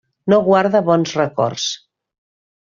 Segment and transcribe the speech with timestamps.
[0.33, 1.67] No guarda bons records.